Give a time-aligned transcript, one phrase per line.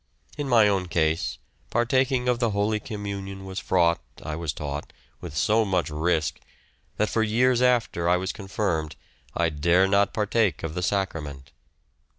[0.35, 1.37] In my own case,
[1.69, 6.39] partaking of the Holy Communion was fraught, I was taught, with so much risk,
[6.97, 8.95] that for years after I was confirmed
[9.37, 11.51] I dare not partake of the Sacrament.